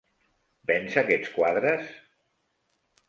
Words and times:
Vens 0.71 0.97
aquests 1.03 1.31
quadres? 1.35 1.93